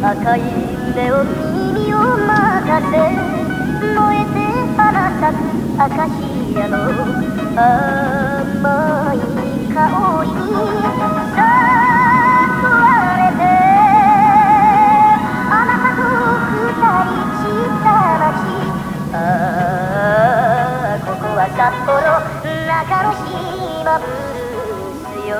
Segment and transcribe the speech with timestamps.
[0.00, 0.42] 赤い
[0.94, 1.67] 目を
[2.80, 4.38] 燃えて
[4.76, 5.42] 花咲く
[5.82, 6.22] アカシ
[6.62, 6.74] アの
[7.56, 9.16] 甘い
[9.74, 9.76] 香
[10.24, 11.34] りに誘
[12.70, 12.78] わ
[13.18, 13.42] れて
[15.50, 16.00] あなたと
[16.54, 16.56] 二
[17.02, 17.86] 人散った
[18.18, 18.46] 街。
[19.10, 19.14] あ
[20.94, 21.98] あここは札幌
[22.66, 22.70] 中
[23.02, 25.32] 之島ブルースよ。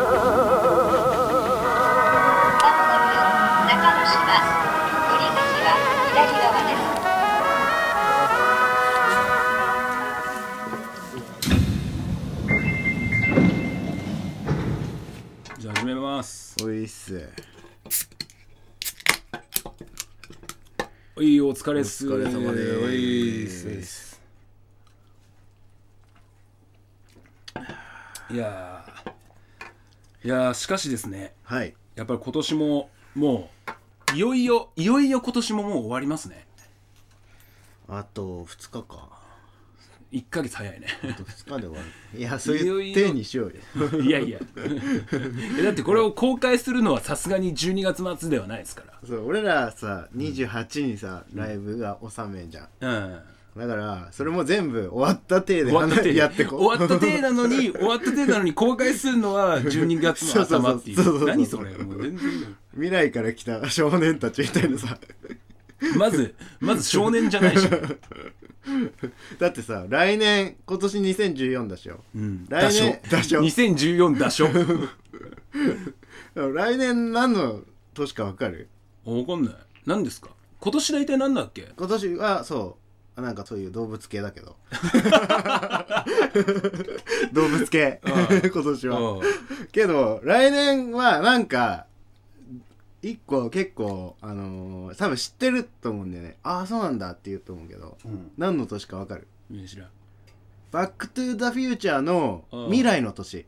[17.08, 17.30] す。
[21.16, 22.06] おいお疲れっす。
[22.06, 24.20] お疲れ様ですおいっす。
[28.30, 31.74] おいやーいやーしかしですねはい。
[31.94, 33.50] やっぱり今年もも
[34.12, 36.46] ういよいよいよいよ今年ももう終わりますね。
[37.88, 39.17] あと2日か
[40.12, 40.86] 1ヶ月早いね。
[41.04, 41.76] あと2日で終わ
[42.14, 42.18] る。
[42.18, 44.00] いやそういう体にしようよ。
[44.00, 44.38] いやいや。
[45.58, 52.68] えだってこれを公開するのはさすがに12月末ではないですかそう俺らさ28にさライブが納めじゃん。
[52.80, 53.20] らうん。
[53.58, 56.14] だからそれも全部終わった体で終わった体。
[56.14, 56.60] やってこう。
[56.60, 61.30] 終わった体なのに 終わった体なのに公開するのは12月の頭っていそうそうそうそうう。
[61.30, 61.72] 何それ？
[61.76, 62.56] もう全然。
[62.74, 64.98] 未来から来た少年たちみたいなさ
[65.96, 67.68] まずまず少年じゃないし、
[69.38, 73.40] だってさ来年今年2014だしよ、うん、来年だしょ。
[73.42, 74.48] 2014だしょ。
[76.52, 77.62] 来年何の
[77.94, 78.68] 年か分かる？
[79.04, 79.54] 分かんない。
[79.86, 80.30] 何ですか？
[80.60, 81.68] 今年大体何だっけ？
[81.76, 82.76] 今年はそ
[83.16, 83.20] う。
[83.20, 84.54] なんかそういう動物系だけど。
[87.32, 88.00] 動物系。
[88.04, 89.00] 今年は。
[89.00, 89.20] うん
[89.72, 91.86] けど来年はなんか
[93.02, 96.36] 一個結構あのー多分知ってると思うんだよね。
[96.42, 98.30] ああそうなんだって言うと思うけど、うん。
[98.36, 99.26] 何の年かわかる？
[99.50, 99.88] いや知らん。
[100.70, 103.46] バックトゥーザフューチャーのうん未来の年。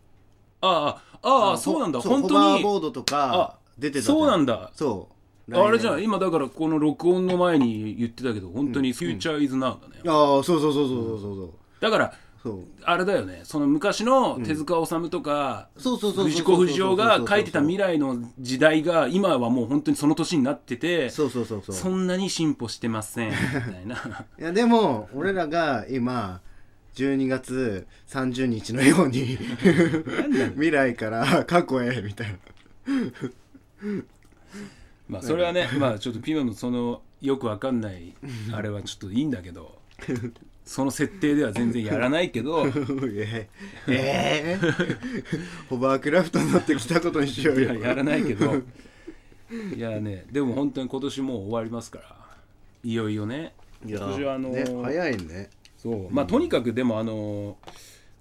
[0.60, 2.00] ああああのそうなんだ。
[2.00, 4.54] そう本当ホバーにボードとか出てたそうなんだ。
[4.56, 5.14] だそう。
[5.52, 11.50] あれじゃん今だからこの録音の前に言ってたけど本当にフューチャーイズナウだね、ああそうそうそうそうそうそう。
[11.80, 12.18] だからそう
[12.84, 13.42] あれだよね。
[13.44, 21.76] その昔の手塚治虫とか、そうそうそうそう藤子不二雄が書いてた未来の時代が今はもう本当にその年になっててそうそうそうそう。
[21.76, 23.96] そんなに進歩してませんみたいな。
[24.40, 26.40] いやでも俺らが今
[26.94, 29.38] 12月30日のように
[30.54, 32.38] 未来から過去へみたいな。
[35.08, 38.14] まあそれはねまあちょっとピノのそのよくわかんない
[38.52, 39.78] あれはちょっといいんだけど
[40.64, 42.64] その設定では全然やらないけど
[43.10, 43.48] え
[43.88, 44.58] え
[45.68, 47.74] ホバークラフトになってきたことにしようよ。
[47.74, 48.62] いややらないけど。
[49.76, 52.16] いやねでも本当に今年もう終わりますから。
[52.84, 53.52] いよいよね。
[53.84, 55.50] いや今年はあのーね早いね。
[55.76, 56.08] そう。
[56.10, 57.56] まあとにかくでもあの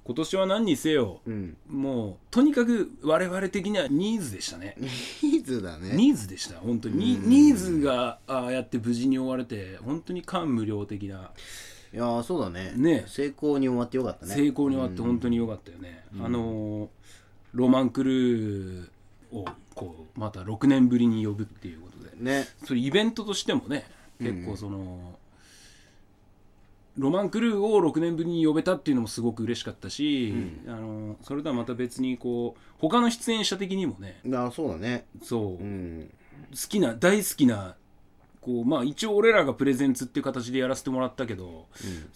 [0.09, 1.55] 今年は何にせよ、うん。
[1.67, 4.75] もうとにかく我々的にはニーズでしたね。
[4.79, 5.91] ニーズだね。
[5.95, 7.19] ニーズでした本当に。
[7.19, 11.29] ニニーズがああやって無事に終われて本当に感無量的な。
[11.93, 12.73] いやーそうだね。
[12.75, 13.03] ね。
[13.05, 14.33] 成功に終わってよかったね。
[14.33, 16.87] 成功に終わって本当に良かったよね、あのー
[17.53, 18.87] ロマンクルー
[19.31, 19.45] を
[19.75, 22.15] こうまた6年ぶりに呼ぶっていうことで。
[22.17, 22.47] ね。
[22.65, 23.85] それイベントとしてもね
[24.19, 25.18] 結構その、
[26.99, 30.33] ロマンクルーを6年ぶりに呼べたっていうのもすごく嬉しかったし、
[30.67, 34.19] あのそれとはまた別にこう他の出演者的にもね。
[34.33, 35.05] あそうだね。
[35.23, 36.11] そう、うん。
[36.51, 37.75] 好きな大好きな
[38.41, 41.67] こうまあ一応俺らがプレゼンツっていう形でやらせてもらったけど、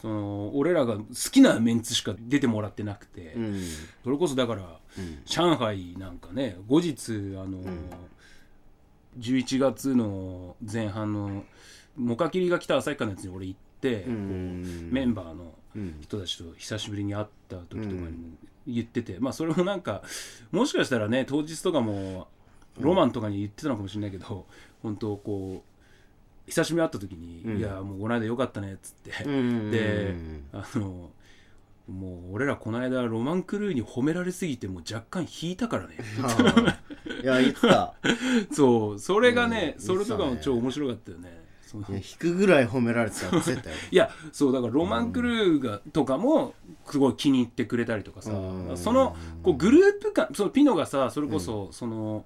[0.02, 3.62] その俺らが好きなメンツしか出てもらってなくて、うん。
[4.04, 4.80] それこそだから、
[5.26, 7.64] 上海なんかね後日あの、
[9.18, 11.46] 11月の前半の
[11.96, 15.98] モカキリが来た旭川のやつに俺行って、うんメンバーのうん。
[16.02, 18.08] 人たちと久しぶりに会った時とかにも
[18.68, 20.04] 言ってて、まあそれもなんか
[20.52, 22.28] もしかしたらね当日とかも
[22.80, 24.46] ロマンとかに言ってたのかもしれないけど、
[24.84, 29.72] 本当こう久しぶりに会った時に「いやもうこの間よかったね」っつって、うん。
[29.72, 30.14] で
[30.52, 31.10] あの
[31.90, 35.98] もう俺らこの間ロマンクルーに褒められすぎてもう若干引いたからね。
[37.24, 37.96] いや言ってた。
[38.54, 39.84] そうそれがね、うん。
[39.84, 41.43] それとかも超面白かったよね
[41.90, 46.54] いや引くぐらい褒められてたってたよいやそうだからロマン・クルーがとかも
[46.86, 48.78] すごい気に入ってくれたりとかさ、うん。
[48.78, 52.26] そのこうグループ感そのピノがさそれこそ、その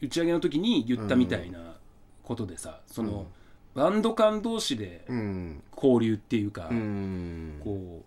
[0.00, 1.76] 打ち上げの時に言ったみたいな
[2.22, 3.26] ことでさ、その
[3.74, 5.62] バンド間同士でうん。
[5.76, 7.60] 交流っていうか、うん。
[7.62, 8.04] こう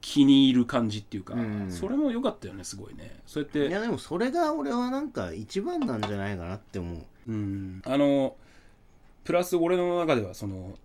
[0.00, 1.70] 気に入る感じっていうか、うん。
[1.70, 3.20] それも良かったよねすごいね。
[3.26, 7.02] そうやっていやでもそれが俺はなんか一番なんじゃないかなって思う。
[7.28, 7.82] うん。
[7.84, 8.36] あの
[9.24, 10.76] プラス俺の中ではその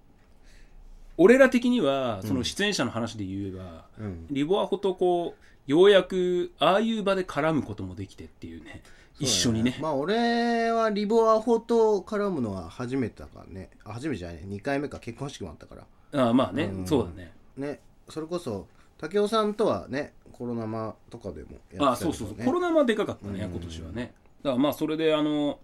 [1.17, 4.27] 俺ら的にはその出演者の話で言えば、うん。
[4.29, 8.83] リボアホとこうようやくああいう場で絡むこともできてっていうね。
[9.19, 9.77] 一緒にね。
[9.81, 13.71] まあ俺はリボアホと絡むのは初めてだからね。
[13.83, 14.43] あ初めてじゃないね。
[14.47, 15.75] 2回目か結婚式もあったか
[16.13, 16.23] ら。
[16.23, 16.87] ああまあね、うん。
[16.87, 17.33] そうだね。
[17.57, 17.79] ね。
[18.07, 18.67] それこそ
[18.99, 23.51] 武雄さんとはねコロナ禍とかでもやってたね、ああそうそうそう、コロナもでかかったね、うん。
[23.51, 24.13] 今年はね。
[24.43, 25.59] だからまあそれであの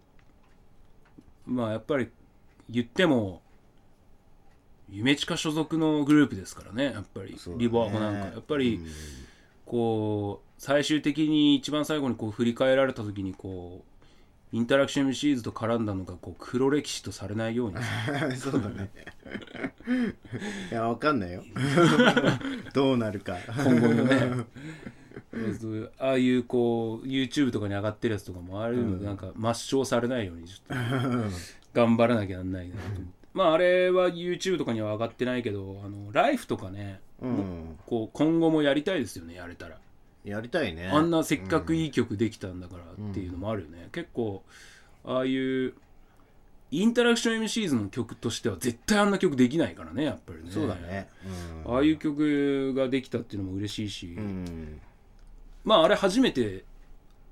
[1.46, 2.10] まあやっぱり
[2.70, 3.42] 言っても
[4.90, 8.20] 夢地下所属のグループですからねやっぱり、リボアホなんか。
[8.28, 8.88] やっぱり、うん。
[9.66, 17.78] こう最終的に一番最後にこう振り返られた時にこうインタラクションシーズと絡んだのがこう黒歴史とされないように。
[18.38, 18.92] そうだね。
[20.70, 21.44] いやわかんないよ。
[22.74, 23.38] どうなるか。
[23.64, 24.46] 今後のね。
[25.98, 31.30] ああいうこう YouTube とかに上がってるやつとかもああいうのなんか抹消されないようにちょっと
[31.74, 33.04] 頑張らなきゃなんないなと思って。
[33.34, 37.80] まああれは YouTube とかには上がってないけどあのライフとかねうん。
[37.86, 39.78] こう今後もやりたいですよねやれたら。
[40.24, 40.88] やりたいね。
[40.88, 44.44] あんなせっかくいい曲できたんだからっていうのもあるよね、結構
[45.04, 45.74] ああいう
[46.72, 50.50] インタラクション MCs の曲としては絶対あんな曲できないからねやっぱりね。
[50.50, 51.10] そうだね。
[51.66, 51.76] うん。
[51.76, 54.80] ああいう曲ができたっていうのも嬉しいし、うん。
[55.66, 56.64] まああれ初めて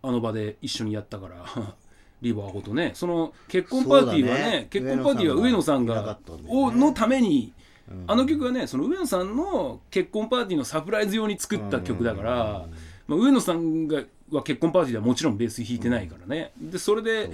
[0.03, 1.75] あの場で一緒にやったから
[2.21, 4.67] リバーホとねその結婚パーティーはねね。
[4.69, 6.17] 結婚パーティーは上野さんがね。
[6.47, 7.53] をのために
[7.89, 8.03] うん。
[8.07, 12.67] あの曲はねその上野さんの結婚パーティーのサプライズ用に作った曲だから、
[13.07, 17.29] まあ、上野さんがは結婚パーティーではもちろんベース弾いてないからね、でそれで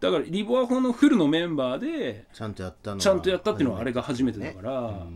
[0.00, 5.06] だからリボアホのフルのメンバーでちゃんとやったちゃんとやったっていうのはあれが初めてだから、ね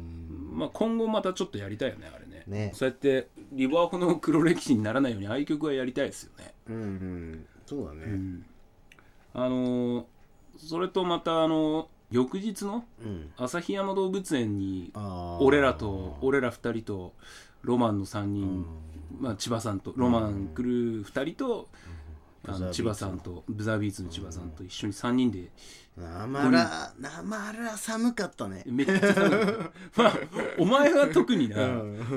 [0.53, 2.45] まあ、今後またちょっとやりたいよねあれね。
[2.47, 2.73] ね。
[2.75, 7.47] そうやってリボアホの黒歴史にならないようにああいう曲はやりたいですよね、うんうん。
[7.67, 8.03] そうだね。
[8.05, 8.47] うん
[9.35, 10.05] あのー
[10.57, 13.33] それとまたあの翌日のうん。
[13.37, 14.93] 旭山動物園に
[15.41, 17.13] 俺らと俺ら2人と
[17.63, 18.65] ロマンの3人、
[19.19, 21.69] まあ、千葉さんとロマン来る2人と、
[22.47, 25.51] あの千葉さんとブザービーツの千葉さんと一緒に3人で。
[25.97, 28.63] なまらなまら寒かったね。
[28.67, 29.51] めっちゃ寒かっ
[29.95, 30.15] たまあ
[30.59, 31.57] お前は特にな、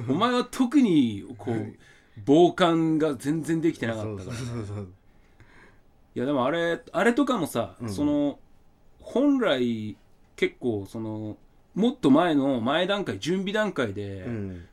[0.07, 1.75] お前は特にこう
[2.25, 4.37] 防寒が全然できてなかったから。
[4.37, 4.87] そうそうそう
[6.17, 7.89] いやでもあれあれとかもさ、うん。
[7.93, 8.39] その
[8.99, 9.95] 本来
[10.35, 11.37] 結構その
[11.75, 14.65] もっと前の前段階準備段階で、うん。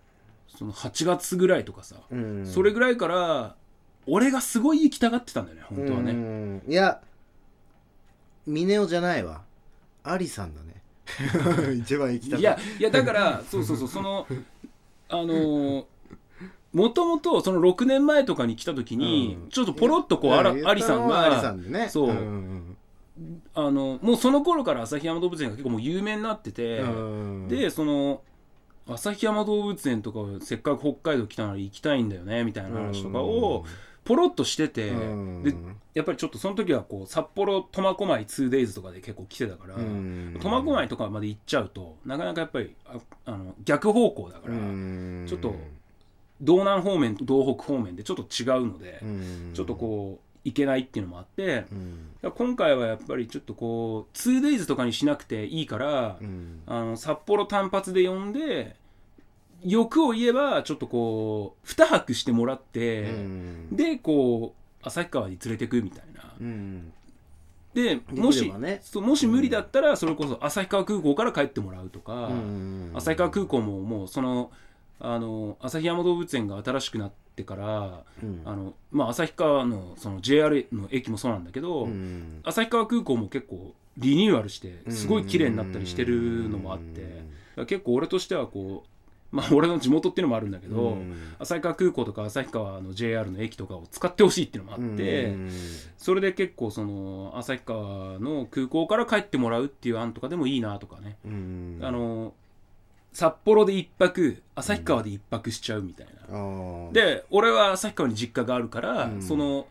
[0.49, 2.47] その8月ぐらいとかさ、うん。
[2.47, 3.57] それぐらいから
[4.07, 6.63] 俺がすごい行きたがってたんだよね本当はうねん。
[6.67, 7.03] いや
[8.47, 9.43] 峰夫じゃないわ。
[10.03, 10.81] アリさんだね。
[11.79, 14.27] 一番行きたかったいやいやだからそうそうそうその
[15.11, 15.85] あのー
[16.75, 19.49] もともとその6年前とかに来た時に、うん。
[19.49, 21.89] ちょっとポロッとこうあら言ったアリさんがんでね。
[21.89, 22.11] そう。
[22.11, 22.77] ん
[23.55, 28.23] あのもうその頃から旭山動物園が結構もう有名になってて、うんでその
[28.87, 33.65] 旭山動物園とかをせっかく北海道来たなら行きたいんだよねみたいな話とかを
[34.05, 35.55] ポロッとしてて、うんで
[35.95, 45.25] やっぱりちょっとその時はこう札幌苫小牧 2days とかで結構来てたからうん苫小牧とかまで行っちゃうとなかなかやっぱりああの逆方向だから、うん。
[45.29, 45.55] ちょっと
[46.41, 49.51] 道南方面と道北方面でちょっと違うので、うん。
[49.55, 51.65] ちょっとこう行けないっていうのもあって、
[52.23, 52.31] うん。
[52.31, 56.63] 今回はやっぱりちょっとこう 2days とかにしなくていいから、うん。
[56.67, 58.77] あの札幌単発で呼んで
[59.65, 63.69] 欲を言えばちょっとこう2泊してもらって、うん。
[63.77, 66.35] でこう旭川に連れてくみたいな。
[66.41, 66.93] うん。
[67.73, 72.91] でもしねそうもし無理だったらそれこそ旭川空港から帰ってもらうとか、うん。
[72.95, 74.51] 旭川空港ももうその
[75.05, 78.43] あの旭山動物園が新しくなってから、うん。
[78.45, 82.41] あのまあ、旭川のその JR の駅もそうなんだけど、うん。
[82.45, 87.23] 旭川空港も結構リニューアルしてすごい綺麗になったりしてるのもあって、
[87.67, 91.15] 結構俺としてはこうまあ俺の地元っていうのもあるんだけど、うん。
[91.39, 95.51] 旭川空港とか旭川の JR の駅とかを使ってほしいっていうのもあって、うん。
[95.99, 101.79] それで結構その旭川の空港から帰ってもらうっていう案とかでもいいなとかね、うん。
[101.83, 102.33] あの
[103.15, 109.23] 札幌で一泊旭川で一泊しちゃうみたいな、で俺は旭川に実家があるから、うん。
[109.23, 109.69] その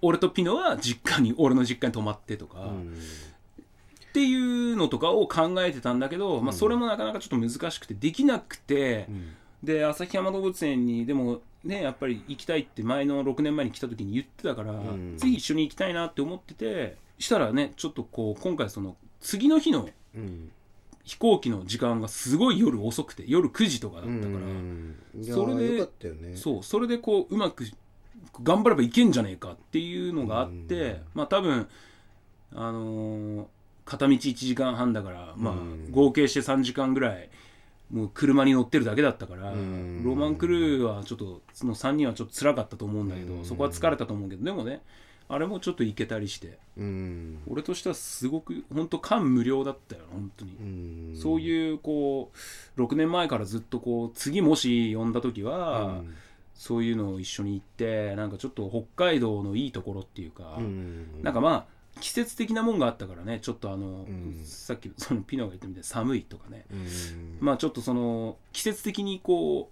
[0.00, 2.94] 俺とピノは実家に俺の実家に泊まってとか、うん。
[2.94, 9.06] っていうのとかを考えてたんだけど、まあ、それもなかなかちょっと難しくてできなくて、
[9.62, 15.18] で旭山動物園にでもねやっぱり行きたいって前の6年前に来た時に言ってたから、ん。
[15.18, 20.50] ぜひ一緒に行きたいなって思っててしたらねちょっとこう今回その次の日のうん
[21.06, 26.36] 飛行機の時間がすごい夜遅くて夜9時とかだったから、それでね。
[26.36, 27.64] そうそれでこううまく
[28.42, 30.98] 頑張ればいけんじゃねえかっていうのがあって、うん。
[31.14, 31.68] まあ多分
[32.52, 33.46] あのー
[33.84, 35.92] 片道1時間半だから、まあうん。
[35.92, 37.30] 合計して3時間ぐらい
[37.92, 40.02] もう車に乗ってるだけだったから、うん。
[40.04, 43.44] ロマンクルーはちょっとその3人はちょっと辛かったと思うんだけど、うん。
[43.44, 44.82] そこは疲れたと思うけどでもね
[45.28, 46.58] あれもちょっと行けたりして。
[46.76, 47.38] うん。
[47.48, 50.56] 俺としてはすごく本当感無量だったよ本当に。
[50.60, 50.62] う
[51.14, 51.16] ん。
[51.16, 52.30] そういうこ
[52.76, 56.02] う6年前からずっとこう次もし呼んだ時は、
[56.54, 61.22] そういうのを一緒に行ってなんかちょっと北海道のいいところっていうか、うん。
[61.22, 64.40] なんかまあ季節的なもんがあったからねちょっとあの、ん。
[64.44, 67.38] さっきそのピノが言ったみたいに寒いとかね、うん。
[67.40, 69.70] まあちょっとその季節的にこ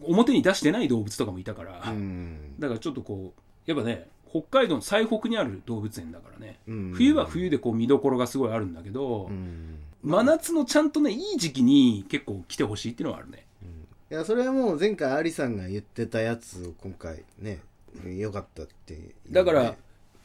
[0.00, 2.54] う表に出してない動物とかもいたから、うん。
[2.58, 6.92] だからちょっとこうやっぱね北海道の最北にある動物園だからね、うん。
[6.92, 9.78] 冬は冬でこう見どころがすごいあるんだけど、うん。
[10.02, 13.46] 真夏のちゃんとねいい時期に結構来てほしいっていうのはあるね。
[14.10, 17.60] いやそれはもう前回アリさんが言ってたやつを今回ね
[18.04, 19.00] よかったってね。
[19.30, 19.76] だから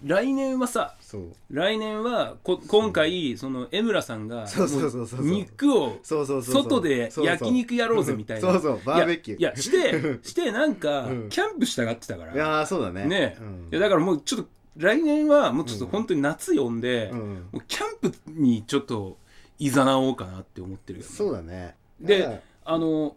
[0.04, 1.32] 来年はさそう。
[1.52, 5.24] 来年はこ今回その江村さんがそうそうそうそう。
[5.24, 6.64] も肉をそうそうそうそう。
[6.64, 8.52] 外で焼肉やろうぜみたいな。
[8.52, 8.82] そうそう。
[8.86, 9.40] バーベキュー。
[9.40, 11.30] いやいやして してなんかうん。
[11.30, 12.34] キャンプしたがってたから。
[12.34, 13.06] いやーそうだね。
[13.06, 13.38] ね。
[13.40, 13.68] うん。
[13.72, 17.20] いやだからもうちょっと来年はもうちょっと本当に夏呼んで、うん。
[17.52, 19.18] もうキャンプにちょっと
[19.58, 21.12] いざなおうかなって思ってるよね。
[21.12, 21.76] そうだね。
[22.00, 23.16] であの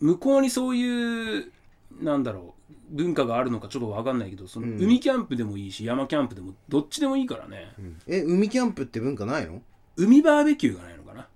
[0.00, 1.52] 向こうにそういう
[2.00, 4.82] なんだろう文化があるのかちょっと分かんないけどそのうん。
[4.82, 7.72] 海キャンプでもいいし、山キャンプでもどっちでもいいからね。
[7.78, 7.98] うん。
[8.06, 9.62] え海キャンプって文化ないの？
[9.96, 11.26] 海バーベキューがないのかな。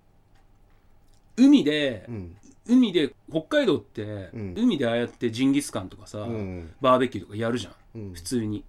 [1.36, 2.36] 海で、うん。
[2.68, 4.54] 海で北海道って、うん。
[4.56, 6.70] 海でああやってジンギスカンとかさ、うん。
[6.80, 8.14] バーベキューとかやるじゃん、うん。
[8.14, 8.64] 普通に。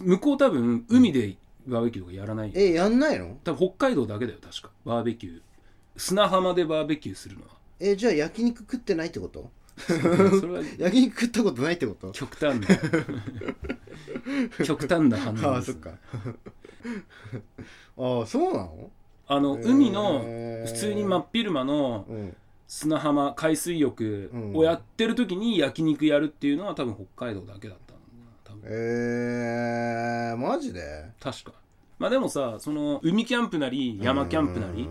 [0.00, 1.36] 向こう多分海で
[1.66, 3.38] バーベキューとかやらない、えやんないの？
[3.44, 4.70] 多分北海道だけだよ確か。
[4.84, 5.40] バーベキュー。
[5.96, 7.48] 砂浜でバーベキューするのは。
[7.80, 9.50] えじゃあ焼肉食ってないってこと？
[9.78, 12.10] それは 焼肉食ったことないってこと？
[12.12, 12.66] 極端な
[14.64, 15.90] 極端な反応ですああそっか。
[17.98, 18.90] ああそうなの？
[19.28, 19.70] あのへー。
[19.70, 20.20] 海の
[20.66, 22.36] 普通に真っ昼間のうん。
[22.70, 27.78] 砂浜海水浴をやってる時に焼肉やるっていうのは多分北海道だけだっ
[28.44, 31.06] たんえー、マジで？
[31.18, 31.52] 確か。
[31.98, 34.86] まあでもさその海キャンプなり山キャンプなり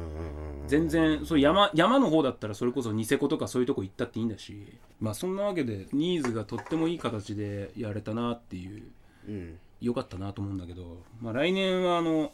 [0.68, 8.84] 全然そう山山の方だったらそれこそニセコとかそういうとこ行ったっていいんだしまあそんなわけでニーズがとってもいい形でやれたなっていう
[9.28, 9.60] うん。
[9.80, 12.32] 良かったなと思うんだけど、まあ、来年はあの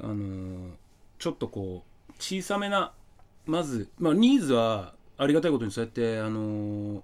[0.00, 0.70] あのー
[1.18, 2.92] ちょっとこう小さめな
[3.44, 7.00] まず、まあ、ニーズはありがたいことにそうやってあのー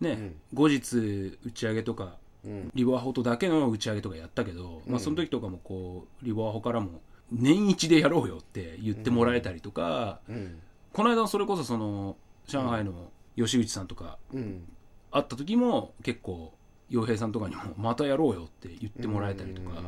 [0.00, 2.70] ね、後日打ち上げとかうん。
[2.74, 7.00] リボアホとだけの打ち上げとかやったけど、まあ、その時とかもこうリボアホからも
[7.32, 10.60] 年一でやろうよって言ってもらえたりとか、うん
[10.92, 12.16] この間それこそその
[12.46, 14.64] 上海の吉口さんとかうん
[15.10, 16.52] 会った時も結構
[16.88, 19.82] 洋平さんとかにもまたやろうよって言ってもらえたりとか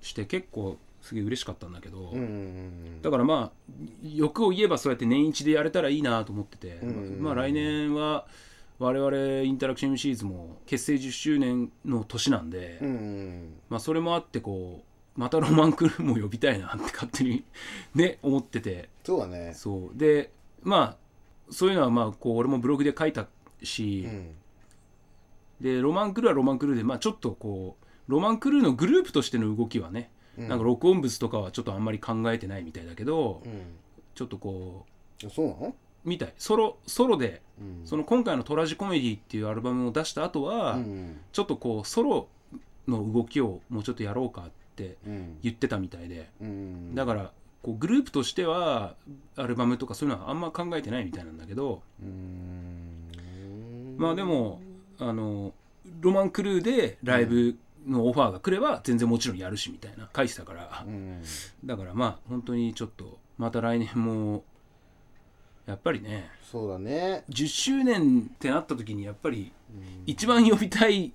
[0.00, 2.14] して結構すげえ嬉しかったんだけど、
[3.02, 7.22] だからまあ欲を言えばそうやって年一でやれたらいいなと思ってて、うん。
[7.22, 8.26] まあ来年は
[8.78, 13.54] 我々インタラクション MCs も結成10周年の年なんで、うん。
[13.68, 14.87] まあそれもあってこう
[15.18, 17.42] またロマンクルーも呼びたいなって勝手に
[17.94, 18.88] ね思ってて。
[19.04, 19.52] そうだね。
[19.52, 19.98] そう。
[19.98, 20.30] で
[20.62, 20.96] まあ
[21.50, 23.26] そういうのはまあこう俺もブログで書いた
[23.62, 24.34] し、うん。
[25.60, 30.48] でロマンクルーはロマンクルーでまあちょっとこうロマンクルーのグループとしての動きはね、うん。
[30.48, 33.76] なんか録音物とかはちょっとあんまり考えてないみたいだけど、うん。
[34.14, 34.86] ちょっとこ
[35.28, 35.66] そうなの？
[35.68, 35.74] う
[36.08, 36.34] みたい。
[36.38, 37.80] ソロソロでうん。
[37.84, 41.18] その今回の「トラジコメディ」っていうアルバムを出した後は、うん。
[41.32, 42.28] ちょっとこうソロ
[42.86, 44.52] の動きをもうちょっとやろうかって
[45.06, 45.38] うん。
[45.42, 46.94] 言ってたみたいで、うん。
[46.94, 47.32] だから
[47.62, 48.94] こうグループとしては
[49.36, 53.08] アルバムとかそういうのはあんま考えてないみたいなんだけど、うん。
[53.96, 54.60] まあでも
[54.98, 55.52] あの
[56.00, 57.56] ロマンクルーでライブ
[57.86, 61.22] のオファーが来れば全然もちろんやるしみたいな書いてたから、うん。
[61.64, 64.44] だからまあ本当にちょっとまた来年も
[65.66, 67.24] やっぱりねそうだね。
[67.28, 69.52] 10周年ってなった時にやっぱり
[70.06, 71.12] 一番呼びたい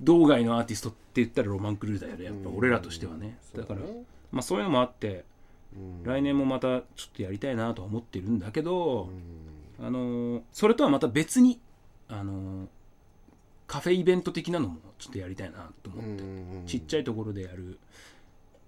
[0.00, 3.80] 道外のアーティストって言ったらロマンクルーだよねやっぱ俺らとしてはね、だから
[4.30, 5.24] まあそういうのもあって
[6.04, 9.10] 来年もまたちょっとやりたいなとは思ってるんだけど、
[9.80, 11.60] あのーそれとはまた別に
[12.08, 12.66] あのー
[13.66, 16.22] カフェイベント的なのもちょっとやりたいなと思って、
[16.66, 17.78] ちっちゃいところでやる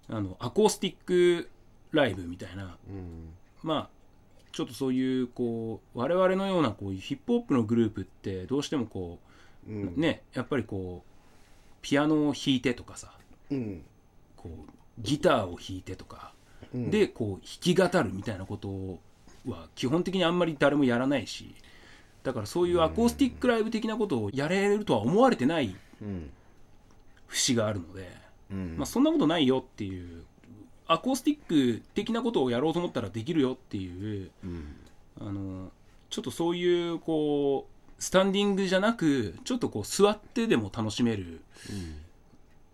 [0.08, 1.48] あのアコースティック
[1.92, 3.30] ライブみたいなうん。
[3.62, 3.88] まあ
[4.52, 9.18] ちょっとそういうこう我々のようなこういうヒップホップのグループってどうしてもこ
[9.68, 9.94] う、うん。
[9.96, 11.07] ねやっぱりこう
[11.88, 13.12] ピアノを弾いてとかさ
[13.50, 13.82] うん。
[14.36, 16.32] こうギターを弾いてとか、
[16.74, 18.98] うんでこう弾き語るみたいなこと
[19.50, 21.54] は基本的にあんまり誰もやらないし
[22.24, 26.30] だからそういうアコースティックライブ的なことをやれるとは思われてないうん
[27.28, 28.10] 節があるので、
[28.50, 28.76] うん。
[28.76, 30.24] まあ、そんなことないよっていう
[30.86, 34.76] アコースティック的なことをやろうと思ったらできるよっていううん。
[35.20, 35.70] あの
[36.10, 41.40] ちょっとそういうこうスタンディングじゃなくちょっとこう座ってでも楽しめる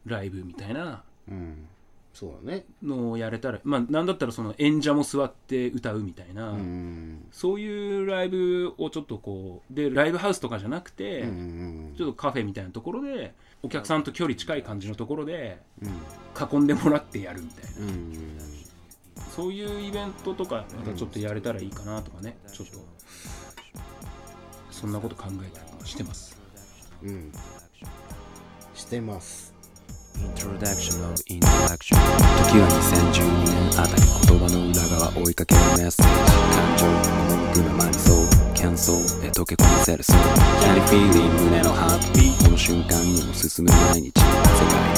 [0.07, 1.67] ライブみたいなうん。
[2.13, 2.65] そうだね。
[2.81, 7.27] のをやれたらまあなんだったらその演者も座って歌うみたいな、うん。
[7.33, 16.61] そういうライブをちょっとこうでライブハウスとかじゃなくて、うんちょっとカフェみたいなところでお客さんと距離近い感じのところでうん。
[16.61, 17.81] 囲んでもらってやるみたいな。
[17.81, 18.39] うん
[19.35, 22.37] そういうイベントとかまたちょっとやれたらいいかなとかね。
[22.53, 22.79] ちょっと
[24.85, 26.37] そんなこと考えたりとかしてます。
[27.03, 27.33] うん。
[28.75, 29.55] してます。
[30.19, 36.13] Introduction of Interaction 時は2012年あたり言葉の裏側追いかけるメッセージ。
[36.53, 38.27] 感情赴くままにそう。
[38.53, 40.17] 喧騒へ溶け込ませるそう。
[40.19, 42.37] Can you feel it 胸のハートビー。
[42.37, 44.29] トこの瞬間にも進む毎日世界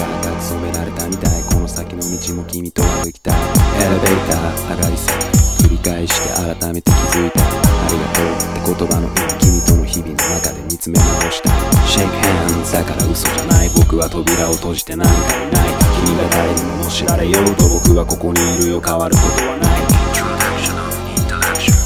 [0.00, 1.42] が赤く染められたみたい。
[1.44, 3.34] この先の道も君と歩きたい。
[3.38, 5.45] エレベーター上がり下がり繰り
[5.86, 7.40] 返して改めて気づいた。
[7.40, 7.46] あ
[7.90, 11.50] りがとうって言葉の意味君との日々の中で見つめ直した。
[11.86, 13.70] Shake hands だから嘘じゃない。
[13.76, 15.16] 僕は扉を閉じてなんかい。
[15.54, 15.70] ない
[16.02, 18.80] 君が誰にも知られようと僕はここにいるよ。
[18.80, 19.86] 変わることはない。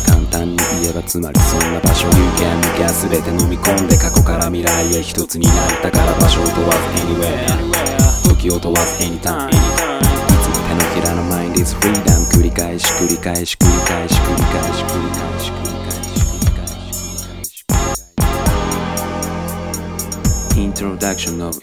[0.09, 2.09] 簡単に言えばつまりそんな場所。
[2.09, 9.90] 有権向けは全て飲み込んで過去から未来へ一つになれたから場所を問わず Anywhere 時を問わず Anytime
[10.80, 18.02] のひらの Mind is freedom 繰り返し繰り返し繰り返し繰り返し繰り返し繰り返し繰り返し繰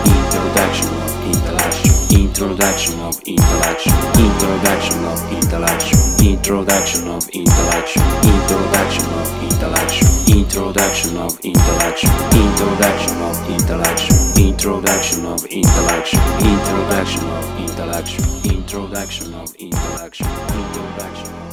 [0.05, 8.02] Introduction of interaction Introduction of interaction Introduction of interaction Introduction of intellection.
[8.24, 10.08] Introduction of intellection.
[10.34, 12.10] Introduction of intellection.
[12.32, 14.16] Introduction of intellection.
[14.38, 16.20] Introduction of intellection.
[16.40, 18.24] Introduction of intellection.
[18.50, 20.26] Introduction of intellection.
[20.26, 21.43] Introduction.